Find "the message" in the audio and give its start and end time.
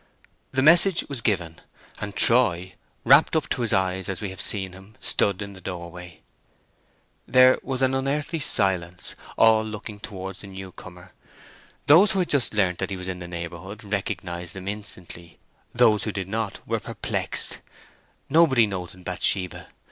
0.51-1.03